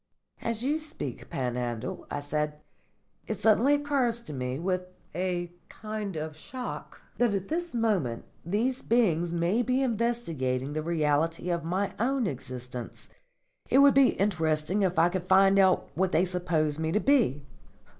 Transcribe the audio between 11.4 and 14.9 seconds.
of my own existence. It would be interesting